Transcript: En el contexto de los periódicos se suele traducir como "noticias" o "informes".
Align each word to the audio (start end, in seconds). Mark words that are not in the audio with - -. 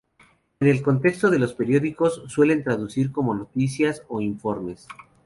En 0.59 0.67
el 0.67 0.81
contexto 0.81 1.29
de 1.29 1.37
los 1.37 1.53
periódicos 1.53 2.23
se 2.23 2.29
suele 2.33 2.55
traducir 2.57 3.11
como 3.11 3.35
"noticias" 3.35 4.01
o 4.07 4.19
"informes". 4.19 4.87